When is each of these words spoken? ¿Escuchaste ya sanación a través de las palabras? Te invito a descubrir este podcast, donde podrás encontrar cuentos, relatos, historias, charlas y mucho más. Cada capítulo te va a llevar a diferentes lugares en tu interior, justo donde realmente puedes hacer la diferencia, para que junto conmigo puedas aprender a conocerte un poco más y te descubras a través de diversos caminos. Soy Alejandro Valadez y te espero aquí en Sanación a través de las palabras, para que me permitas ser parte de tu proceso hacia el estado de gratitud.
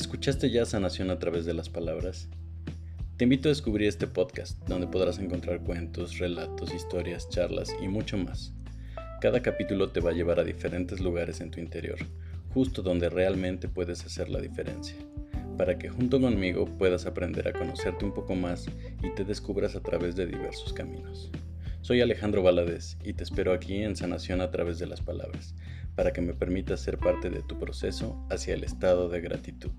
¿Escuchaste 0.00 0.50
ya 0.50 0.64
sanación 0.64 1.10
a 1.10 1.18
través 1.18 1.44
de 1.44 1.52
las 1.52 1.68
palabras? 1.68 2.26
Te 3.18 3.24
invito 3.24 3.48
a 3.48 3.52
descubrir 3.52 3.86
este 3.86 4.06
podcast, 4.06 4.58
donde 4.66 4.86
podrás 4.86 5.18
encontrar 5.18 5.60
cuentos, 5.60 6.16
relatos, 6.16 6.72
historias, 6.72 7.28
charlas 7.28 7.68
y 7.82 7.86
mucho 7.86 8.16
más. 8.16 8.54
Cada 9.20 9.42
capítulo 9.42 9.90
te 9.90 10.00
va 10.00 10.10
a 10.10 10.14
llevar 10.14 10.40
a 10.40 10.44
diferentes 10.44 11.00
lugares 11.00 11.42
en 11.42 11.50
tu 11.50 11.60
interior, 11.60 11.98
justo 12.54 12.80
donde 12.80 13.10
realmente 13.10 13.68
puedes 13.68 14.02
hacer 14.06 14.30
la 14.30 14.40
diferencia, 14.40 14.96
para 15.58 15.76
que 15.76 15.90
junto 15.90 16.18
conmigo 16.18 16.64
puedas 16.64 17.04
aprender 17.04 17.46
a 17.46 17.52
conocerte 17.52 18.06
un 18.06 18.14
poco 18.14 18.34
más 18.34 18.68
y 19.02 19.14
te 19.14 19.24
descubras 19.24 19.76
a 19.76 19.82
través 19.82 20.16
de 20.16 20.26
diversos 20.26 20.72
caminos. 20.72 21.30
Soy 21.82 22.02
Alejandro 22.02 22.42
Valadez 22.42 22.98
y 23.02 23.14
te 23.14 23.24
espero 23.24 23.54
aquí 23.54 23.82
en 23.82 23.96
Sanación 23.96 24.42
a 24.42 24.50
través 24.50 24.78
de 24.78 24.86
las 24.86 25.00
palabras, 25.00 25.54
para 25.96 26.12
que 26.12 26.20
me 26.20 26.34
permitas 26.34 26.80
ser 26.80 26.98
parte 26.98 27.30
de 27.30 27.42
tu 27.42 27.58
proceso 27.58 28.22
hacia 28.30 28.52
el 28.52 28.64
estado 28.64 29.08
de 29.08 29.22
gratitud. 29.22 29.72